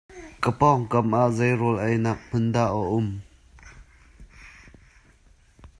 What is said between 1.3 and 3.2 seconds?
zei rawl einak hmun dah a um?